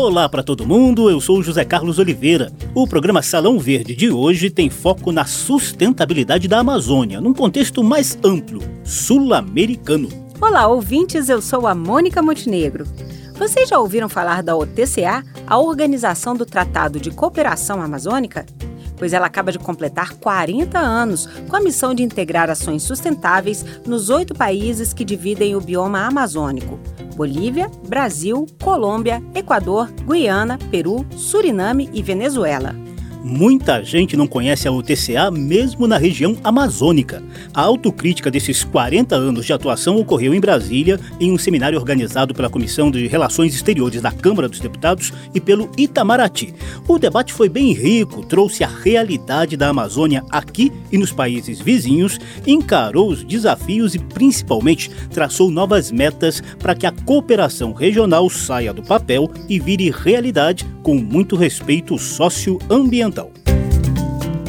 [0.00, 2.52] Olá para todo mundo, eu sou José Carlos Oliveira.
[2.72, 8.16] O programa Salão Verde de hoje tem foco na sustentabilidade da Amazônia, num contexto mais
[8.22, 10.08] amplo, sul-americano.
[10.40, 12.86] Olá, ouvintes, eu sou a Mônica Montenegro.
[13.34, 18.46] Vocês já ouviram falar da OTCA, a Organização do Tratado de Cooperação Amazônica?
[18.96, 24.10] Pois ela acaba de completar 40 anos com a missão de integrar ações sustentáveis nos
[24.10, 26.78] oito países que dividem o bioma amazônico:
[27.18, 32.76] Bolívia, Brasil, Colômbia, Equador, Guiana, Peru, Suriname e Venezuela.
[33.22, 37.22] Muita gente não conhece a UTCA mesmo na região amazônica.
[37.52, 42.48] A autocrítica desses 40 anos de atuação ocorreu em Brasília, em um seminário organizado pela
[42.48, 46.54] Comissão de Relações Exteriores da Câmara dos Deputados e pelo Itamaraty.
[46.86, 52.18] O debate foi bem rico, trouxe a realidade da Amazônia aqui e nos países vizinhos,
[52.46, 58.82] encarou os desafios e, principalmente, traçou novas metas para que a cooperação regional saia do
[58.82, 63.17] papel e vire realidade com muito respeito socioambiental.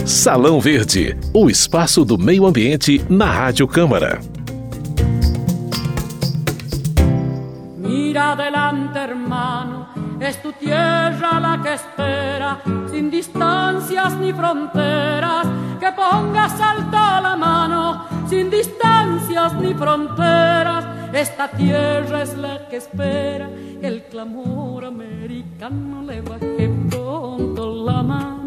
[0.09, 4.19] Salão Verde, o espaço do meio ambiente na Rádio Câmara.
[7.77, 9.87] Mira adelante, hermano,
[10.19, 15.45] es tu tierra la que espera, sin distancias ni fronteras,
[15.79, 20.85] que pongas alto la mano, sin distancias ni fronteras.
[21.13, 23.47] Esta tierra es la que espera
[23.83, 28.38] el clamor americano le baje pronto la mano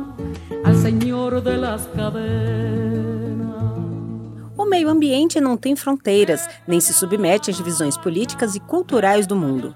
[0.65, 3.43] al Senhor de las cadenas.
[4.57, 9.35] O meio ambiente não tem fronteiras, nem se submete às divisões políticas e culturais do
[9.35, 9.75] mundo.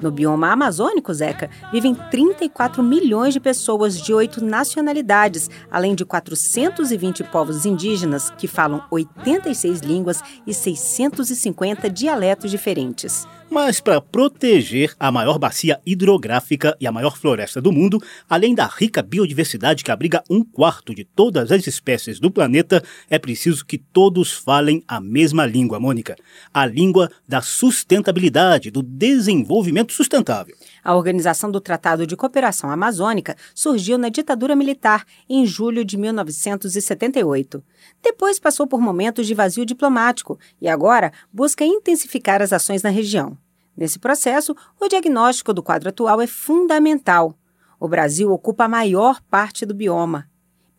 [0.00, 7.24] No bioma amazônico, Zeca, vivem 34 milhões de pessoas de oito nacionalidades, além de 420
[7.24, 13.26] povos indígenas que falam 86 línguas e 650 dialetos diferentes.
[13.50, 18.66] Mas para proteger a maior bacia hidrográfica e a maior floresta do mundo, além da
[18.66, 23.78] rica biodiversidade que abriga um quarto de todas as espécies do planeta, é preciso que
[23.78, 26.14] todos falem a mesma língua, Mônica.
[26.52, 30.56] A língua da sustentabilidade, do desenvolvimento sustentável.
[30.82, 37.62] A Organização do Tratado de Cooperação Amazônica surgiu na ditadura militar em julho de 1978.
[38.02, 43.36] Depois passou por momentos de vazio diplomático e agora busca intensificar as ações na região.
[43.76, 47.38] Nesse processo, o diagnóstico do quadro atual é fundamental.
[47.78, 50.28] O Brasil ocupa a maior parte do bioma.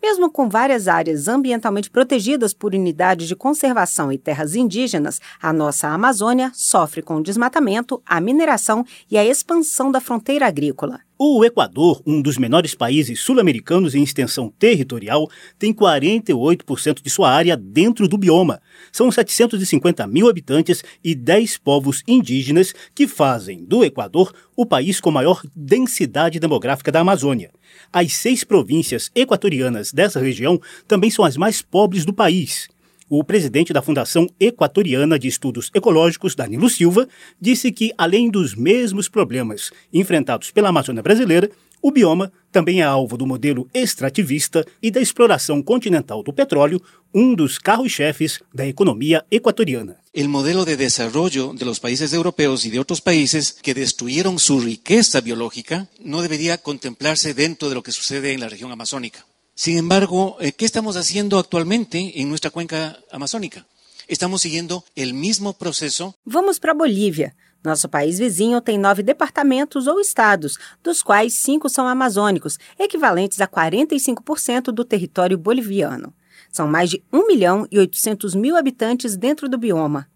[0.02, 5.90] Mesmo com várias áreas ambientalmente protegidas por unidades de conservação e terras indígenas, a nossa
[5.90, 11.02] Amazônia sofre com o desmatamento, a mineração e a expansão da fronteira agrícola.
[11.22, 17.58] O Equador, um dos menores países sul-americanos em extensão territorial, tem 48% de sua área
[17.58, 18.62] dentro do bioma.
[18.90, 25.12] São 750 mil habitantes e 10 povos indígenas que fazem do Equador o país com
[25.12, 27.52] maior densidade demográfica da Amazônia.
[27.92, 30.58] As seis províncias equatorianas dessa região
[30.88, 32.70] também são as mais pobres do país.
[33.12, 37.08] O presidente da Fundação Equatoriana de Estudos Ecológicos, Danilo Silva,
[37.42, 41.50] disse que, além dos mesmos problemas enfrentados pela Amazônia brasileira,
[41.82, 46.80] o bioma também é alvo do modelo extrativista e da exploração continental do petróleo,
[47.12, 49.98] um dos carros-chefes da economia equatoriana.
[50.14, 54.60] El modelo de desarrollo de los países europeos y de otros países que destruyeron su
[54.60, 59.26] riqueza biológica no debería contemplarse dentro de lo que sucede en la región amazónica.
[59.60, 63.66] Sin embargo, eh, ¿qué estamos haciendo actualmente en nuestra cuenca amazónica?
[64.08, 66.16] Estamos siguiendo el mismo proceso.
[66.24, 67.36] Vamos para Bolívia.
[67.62, 73.50] Nosso país vizinho tem nove departamentos ou estados, dos quais cinco são amazônicos, equivalentes a
[73.50, 76.14] 45% do território boliviano.
[76.50, 80.08] São mais de 1 milhão e 800 mil habitantes dentro do bioma.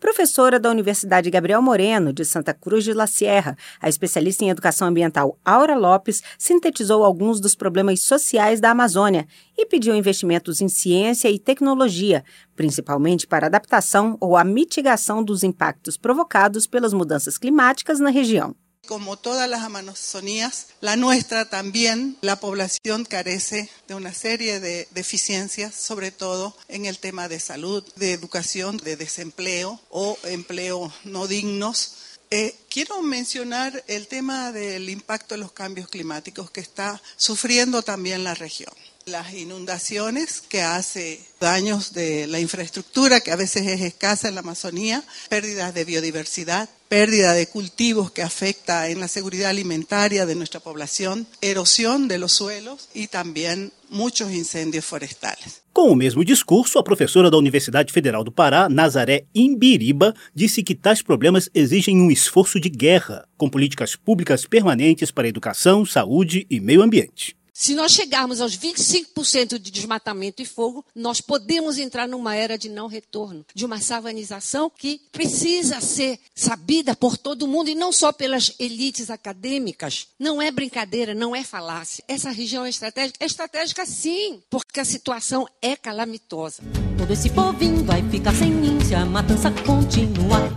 [0.00, 4.86] Professora da Universidade Gabriel Moreno, de Santa Cruz de la Sierra, a especialista em educação
[4.86, 9.26] ambiental Aura Lopes sintetizou alguns dos problemas sociais da Amazônia
[9.56, 15.96] e pediu investimentos em ciência e tecnologia, principalmente para adaptação ou a mitigação dos impactos
[15.96, 18.54] provocados pelas mudanças climáticas na região.
[18.88, 25.74] Como todas las Amazonías, la nuestra también, la población carece de una serie de deficiencias,
[25.74, 31.96] sobre todo en el tema de salud, de educación, de desempleo o empleo no dignos.
[32.30, 38.24] Eh, quiero mencionar el tema del impacto de los cambios climáticos que está sufriendo también
[38.24, 38.72] la región.
[39.10, 44.40] Las inundaciones que hace daños de la infraestructura que a veces es escasa en la
[44.40, 50.60] Amazonía, pérdidas de biodiversidad, pérdida de cultivos que afecta en la seguridad alimentaria de nuestra
[50.60, 55.62] población, erosión de los suelos y también muchos incendios forestales.
[55.72, 60.74] Com o mesmo discurso, a professora da Universidade Federal do Pará, Nazaré Imbiriba, disse que
[60.74, 66.58] tais problemas exigem um esforço de guerra, com políticas públicas permanentes para educação, saúde e
[66.58, 67.37] meio ambiente.
[67.58, 72.68] Se nós chegarmos aos 25% de desmatamento e fogo, nós podemos entrar numa era de
[72.68, 78.12] não retorno, de uma savanização que precisa ser sabida por todo mundo e não só
[78.12, 80.06] pelas elites acadêmicas.
[80.20, 82.04] Não é brincadeira, não é falácia.
[82.06, 83.18] Essa região é estratégica?
[83.18, 86.62] É estratégica sim, porque a situação é calamitosa.
[86.96, 88.52] Todo esse povinho vai ficar sem
[88.86, 90.48] se a matança continuar.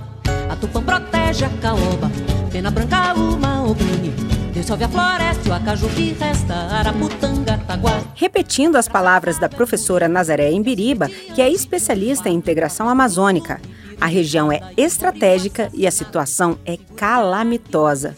[0.48, 2.12] A Tupã protege a caoba,
[2.52, 4.31] pena branca uma opine.
[4.52, 8.04] A floresta, o acaju que resta, araputanga, taguá.
[8.14, 13.62] Repetindo as palavras da professora Nazaré Embiriba, que é especialista em integração amazônica,
[14.00, 18.18] a região é estratégica e a situação é calamitosa.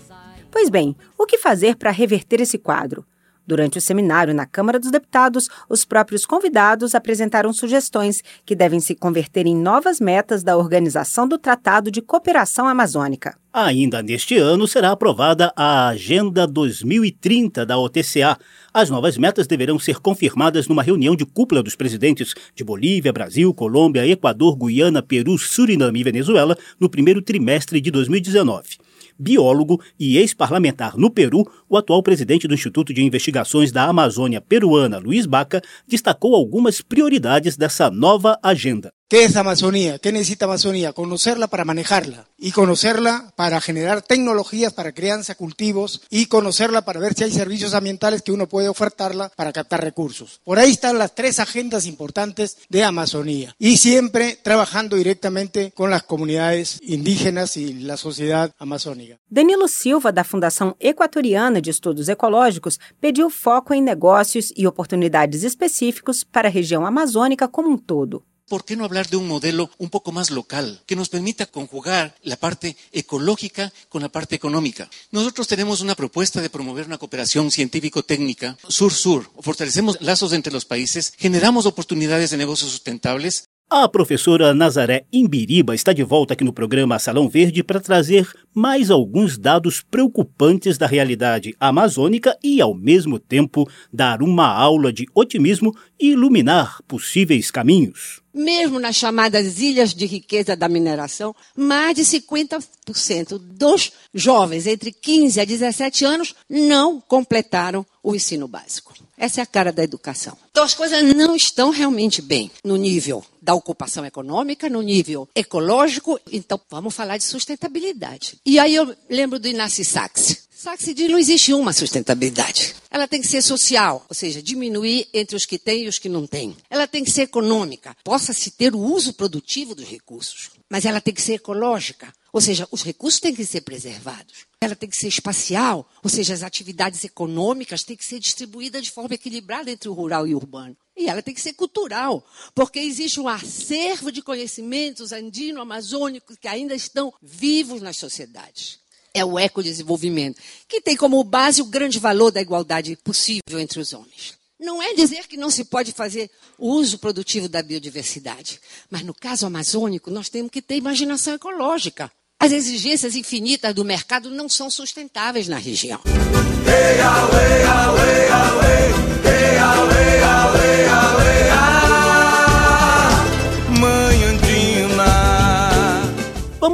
[0.50, 3.06] Pois bem, o que fazer para reverter esse quadro?
[3.45, 8.95] Durante o seminário na Câmara dos Deputados, os próprios convidados apresentaram sugestões que devem se
[8.95, 13.36] converter em novas metas da organização do Tratado de Cooperação Amazônica.
[13.51, 18.38] Ainda neste ano será aprovada a Agenda 2030 da OTCA.
[18.74, 23.54] As novas metas deverão ser confirmadas numa reunião de cúpula dos presidentes de Bolívia, Brasil,
[23.54, 28.82] Colômbia, Equador, Guiana, Peru, Suriname e Venezuela no primeiro trimestre de 2019
[29.18, 34.98] biólogo e ex-parlamentar no Peru, o atual presidente do Instituto de Investigações da Amazônia Peruana,
[34.98, 38.92] Luiz Baca, destacou algumas prioridades dessa nova agenda.
[39.13, 40.00] ¿Qué es Amazonía?
[40.00, 40.92] ¿Qué necesita Amazonía?
[40.92, 47.13] Conocerla para manejarla y conocerla para generar tecnologías para crianza, cultivos y conocerla para ver
[47.13, 50.42] si hay servicios ambientales que uno puede ofertarla para captar recursos.
[50.44, 56.01] Por ahí están las tres agendas importantes de Amazonía y siempre trabajando directamente con las
[56.01, 59.19] comunidades indígenas y la sociedad amazónica.
[59.30, 66.24] Danilo Silva, da Fundação Equatoriana de Estudos Ecológicos, pediu foco em negócios e oportunidades específicos
[66.24, 68.24] para a região amazônica como um todo.
[68.48, 72.16] ¿Por qué no hablar de un modelo un poco más local que nos permita conjugar
[72.22, 74.90] la parte ecológica con la parte económica?
[75.12, 79.31] Nosotros tenemos una propuesta de promover una cooperación científico-técnica sur-sur.
[79.40, 85.94] Fortalecemos lazos entre los países, generamos oportunidades de negocios sustentables A professora Nazaré Imbiriba está
[85.94, 91.56] de volta aqui no programa Salão Verde para trazer mais alguns dados preocupantes da realidade
[91.60, 98.22] amazônica e, ao mesmo tempo, dar uma aula de otimismo e iluminar possíveis caminhos.
[98.31, 105.42] Mesmo nas chamadas ilhas de riqueza da mineração, mais de 50% dos jovens entre 15
[105.42, 108.94] a 17 anos não completaram o ensino básico.
[109.18, 110.38] Essa é a cara da educação.
[110.51, 116.19] Então as coisas não estão realmente bem no nível da ocupação econômica, no nível ecológico.
[116.31, 118.38] Então vamos falar de sustentabilidade.
[118.45, 120.44] E aí eu lembro do Inácio Sachs.
[120.63, 122.74] Sachs diz não existe uma sustentabilidade.
[122.89, 126.07] Ela tem que ser social, ou seja, diminuir entre os que têm e os que
[126.07, 126.56] não têm.
[126.69, 130.51] Ela tem que ser econômica, possa-se ter o uso produtivo dos recursos.
[130.74, 134.48] Mas ela tem que ser ecológica, ou seja, os recursos têm que ser preservados.
[134.60, 138.90] Ela tem que ser espacial, ou seja, as atividades econômicas têm que ser distribuídas de
[138.90, 140.75] forma equilibrada entre o rural e o urbano.
[140.98, 146.74] E ela tem que ser cultural, porque existe um acervo de conhecimentos andino-amazônicos que ainda
[146.74, 148.80] estão vivos nas sociedades.
[149.14, 153.94] É o ecodesenvolvimento, que tem como base o grande valor da igualdade possível entre os
[153.94, 154.40] homens.
[154.63, 159.45] Não é dizer que não se pode fazer uso produtivo da biodiversidade, mas no caso
[159.45, 162.10] amazônico nós temos que ter imaginação ecológica.
[162.39, 166.00] As exigências infinitas do mercado não são sustentáveis na região.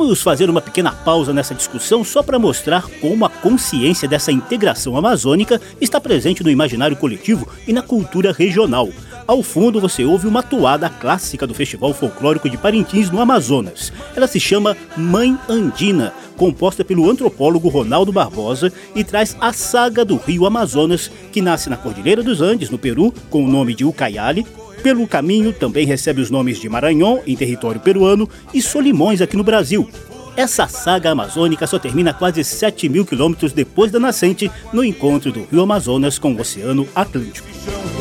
[0.09, 4.97] Vamos fazer uma pequena pausa nessa discussão só para mostrar como a consciência dessa integração
[4.97, 8.89] amazônica está presente no imaginário coletivo e na cultura regional.
[9.27, 13.93] Ao fundo você ouve uma toada clássica do Festival Folclórico de Parintins, no Amazonas.
[14.15, 20.15] Ela se chama Mãe Andina, composta pelo antropólogo Ronaldo Barbosa e traz a saga do
[20.15, 24.43] rio Amazonas, que nasce na Cordilheira dos Andes, no Peru, com o nome de Ucayali.
[24.83, 29.43] Pelo caminho também recebe os nomes de Maranhão, em território peruano, e Solimões, aqui no
[29.43, 29.89] Brasil.
[30.37, 35.45] Essa saga amazônica só termina quase 7 mil quilômetros depois da nascente, no encontro do
[35.51, 37.47] rio Amazonas com o Oceano Atlântico.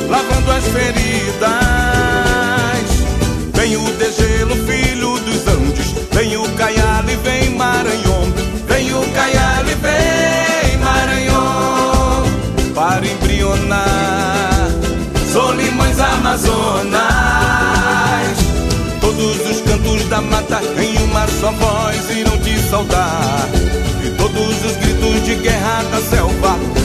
[0.09, 1.09] lavando as feridas.
[3.55, 5.95] Vem o degelo, filho dos Andes.
[6.13, 6.78] Vem o Caiali,
[16.29, 16.99] Amazonas.
[19.01, 23.49] Todos os cantos da mata em uma só voz irão te saudar.
[24.05, 26.78] E todos os gritos de guerra da selva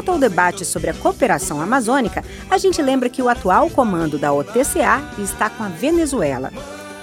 [0.00, 4.32] volta ao debate sobre a cooperação amazônica, a gente lembra que o atual comando da
[4.32, 6.50] OTCA está com a Venezuela.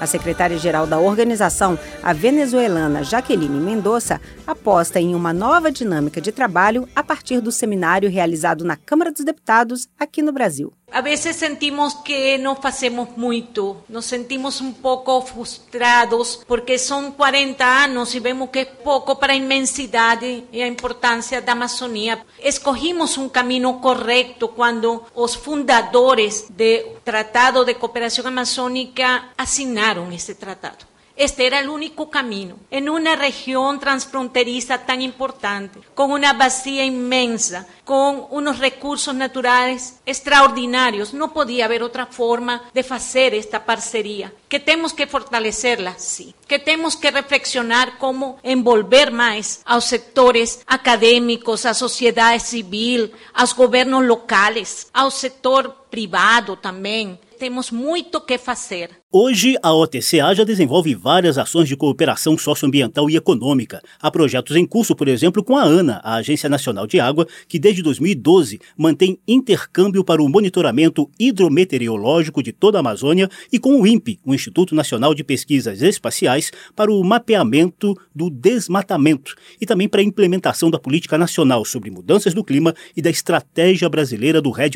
[0.01, 6.89] A secretária-geral da organização, a venezuelana Jaqueline Mendonça, aposta em uma nova dinâmica de trabalho
[6.95, 10.73] a partir do seminário realizado na Câmara dos Deputados aqui no Brasil.
[10.89, 17.63] A vezes sentimos que não fazemos muito, nos sentimos um pouco frustrados porque são 40
[17.63, 22.25] anos e vemos que é pouco para a imensidade e a importância da Amazônia.
[22.39, 30.96] Escogimos um caminho correto quando os fundadores do Tratado de Cooperação Amazônica assinaram esse tratado.
[31.17, 37.65] Este era el único camino en una región transfronteriza tan importante, con una vacía inmensa,
[37.83, 41.15] con unos recursos naturales extraordinarios.
[41.15, 44.31] No podía haber otra forma de hacer esta parcería.
[44.47, 46.35] Que tenemos que fortalecerla, sí.
[46.47, 53.41] Que tenemos que reflexionar cómo envolver más a los sectores académicos, a sociedad civil, a
[53.41, 57.19] los gobiernos locales, ao sector privado também.
[57.39, 58.96] Temos muito que fazer.
[59.09, 63.81] Hoje, a OTCA já desenvolve várias ações de cooperação socioambiental e econômica.
[64.01, 67.57] Há projetos em curso, por exemplo, com a ANA, a Agência Nacional de Água, que
[67.57, 73.87] desde 2012 mantém intercâmbio para o monitoramento hidrometeorológico de toda a Amazônia, e com o
[73.87, 80.01] INPE, o Instituto Nacional de Pesquisas Espaciais, para o mapeamento do desmatamento e também para
[80.01, 84.75] a implementação da Política Nacional sobre Mudanças do Clima e da Estratégia Brasileira do RED,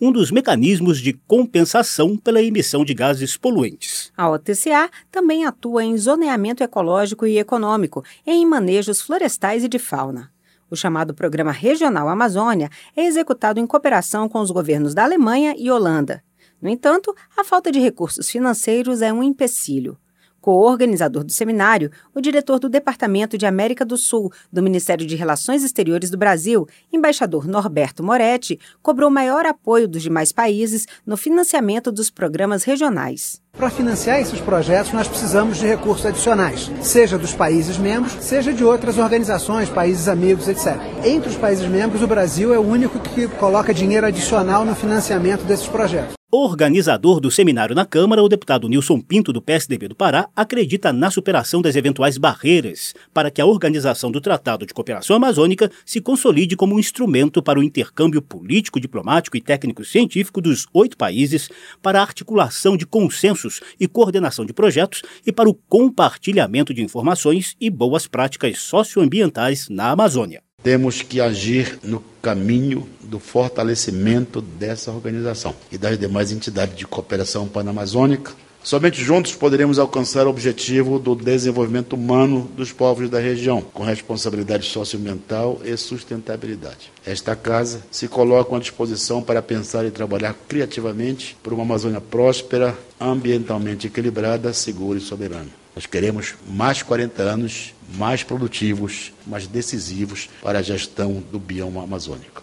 [0.00, 3.36] um dos mecanismos de compensação pela emissão de gases
[3.70, 4.12] poluentes.
[4.16, 10.30] A OTCA também atua em zoneamento ecológico e econômico, em manejos florestais e de fauna.
[10.70, 15.70] O chamado Programa Regional Amazônia é executado em cooperação com os governos da Alemanha e
[15.70, 16.22] Holanda.
[16.60, 19.98] No entanto, a falta de recursos financeiros é um empecilho.
[20.40, 25.62] Co-organizador do seminário, o diretor do Departamento de América do Sul do Ministério de Relações
[25.62, 32.10] Exteriores do Brasil, embaixador Norberto Moretti, cobrou maior apoio dos demais países no financiamento dos
[32.10, 33.42] programas regionais.
[33.60, 38.64] Para financiar esses projetos, nós precisamos de recursos adicionais, seja dos países membros, seja de
[38.64, 40.80] outras organizações, países amigos, etc.
[41.04, 45.44] Entre os países membros, o Brasil é o único que coloca dinheiro adicional no financiamento
[45.44, 46.19] desses projetos.
[46.32, 51.10] Organizador do seminário na Câmara, o deputado Nilson Pinto, do PSDB do Pará, acredita na
[51.10, 56.54] superação das eventuais barreiras para que a organização do Tratado de Cooperação Amazônica se consolide
[56.54, 61.50] como um instrumento para o intercâmbio político, diplomático e técnico-científico dos oito países,
[61.82, 67.56] para a articulação de consensos e coordenação de projetos e para o compartilhamento de informações
[67.60, 70.40] e boas práticas socioambientais na Amazônia.
[70.62, 77.48] Temos que agir no caminho do fortalecimento dessa organização e das demais entidades de cooperação
[77.48, 78.32] panamazônica.
[78.62, 84.66] Somente juntos poderemos alcançar o objetivo do desenvolvimento humano dos povos da região, com responsabilidade
[84.66, 86.92] socioambiental e sustentabilidade.
[87.06, 92.76] Esta casa se coloca à disposição para pensar e trabalhar criativamente por uma Amazônia próspera,
[93.00, 95.48] ambientalmente equilibrada, segura e soberana.
[95.74, 102.42] Nós queremos mais 40 anos mais produtivos, mais decisivos para a gestão do bioma amazônico.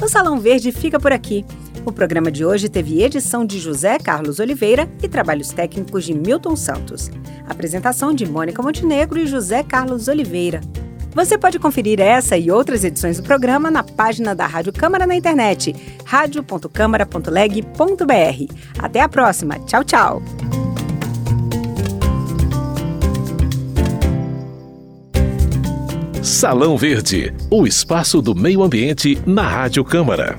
[0.00, 1.44] O Salão Verde fica por aqui.
[1.84, 6.54] O programa de hoje teve edição de José Carlos Oliveira e trabalhos técnicos de Milton
[6.54, 7.10] Santos.
[7.48, 10.60] Apresentação de Mônica Montenegro e José Carlos Oliveira.
[11.14, 15.16] Você pode conferir essa e outras edições do programa na página da Rádio Câmara na
[15.16, 15.74] internet,
[16.04, 18.54] radio.câmara.leg.br.
[18.78, 19.58] Até a próxima.
[19.60, 20.22] Tchau, tchau.
[26.22, 30.36] Salão Verde, o espaço do meio ambiente na Rádio Câmara.